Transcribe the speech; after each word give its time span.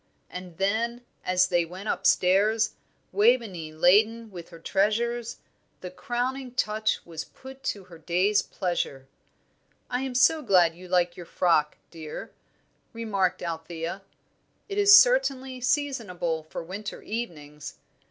And 0.31 0.57
then, 0.57 1.05
as 1.23 1.49
they 1.49 1.63
went 1.63 1.87
upstairs, 1.87 2.73
Waveney 3.11 3.71
laden 3.71 4.31
with 4.31 4.49
her 4.49 4.57
treasures, 4.57 5.37
the 5.81 5.91
crowning 5.91 6.53
touch 6.55 7.05
was 7.05 7.23
put 7.25 7.63
to 7.65 7.83
her 7.83 7.99
day's 7.99 8.41
pleasure. 8.41 9.07
"I 9.91 10.01
am 10.01 10.15
so 10.15 10.41
glad 10.41 10.73
you 10.73 10.87
like 10.87 11.15
your 11.15 11.27
frock, 11.27 11.77
dear," 11.91 12.31
remarked 12.93 13.43
Althea; 13.43 14.01
"it 14.67 14.79
is 14.79 14.99
certainly 14.99 15.61
seasonable 15.61 16.47
for 16.49 16.63
winter 16.63 17.03
evenings. 17.03 17.75